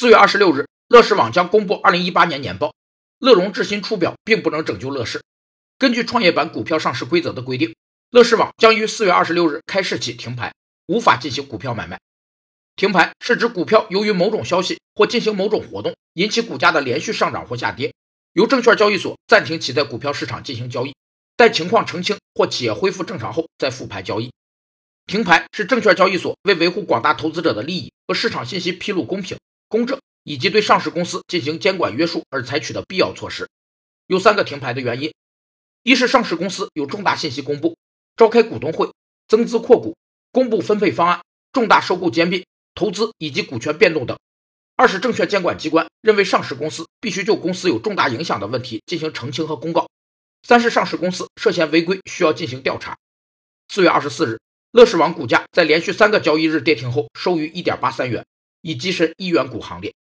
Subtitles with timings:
[0.00, 2.72] 四月二十六日，乐视网将公布二零一八年年报。
[3.18, 5.22] 乐融致新出表并不能拯救乐视。
[5.76, 7.74] 根据创业板股票上市规则的规定，
[8.10, 10.54] 乐视网将于四月二十六日开市起停牌，
[10.86, 12.00] 无法进行股票买卖。
[12.76, 17.92] 停牌是指股票由于某种消息或进行某种活动引起股价的连续上涨或下跌，
[18.32, 20.94] 由证券交易所暂停其在股票市场进行交易，
[21.36, 24.30] 待情况澄清或企业恢复正常后再复牌交易。
[25.04, 29.36] 停牌是证券交易所为维护广大投资者的利益和市场信息披露公平
[29.70, 33.48] 公正，以及对上市公司进行监管约束而采取的必要措施。
[34.08, 35.14] 有三个停牌的原因。
[35.84, 37.78] 一是上市公司有重大信息公布，
[38.16, 38.90] 召开股东会、
[39.28, 39.96] 增资扩股、
[40.32, 41.20] 公布分配方案、
[41.52, 44.16] 重大收购兼并、投资以及股权变动等；
[44.74, 49.86] 二是证券监管机关认为上市公司必须就公司有重大影响的问题进行澄清和公告；
[50.42, 52.96] 三是上市公司涉嫌违规需要进行调查。
[53.68, 54.40] 四月二十四日，
[54.72, 58.26] 乐视网股价在连续三个交易日跌停后收于一点八三元，
[58.62, 59.94] 已跻身一元股行列。